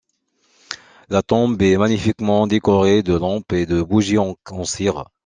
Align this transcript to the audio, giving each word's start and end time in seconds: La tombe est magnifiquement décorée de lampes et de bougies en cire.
La 1.09 1.21
tombe 1.21 1.61
est 1.61 1.77
magnifiquement 1.77 2.47
décorée 2.47 3.03
de 3.03 3.13
lampes 3.13 3.53
et 3.53 3.67
de 3.67 3.83
bougies 3.83 4.17
en 4.17 4.35
cire. 4.63 5.03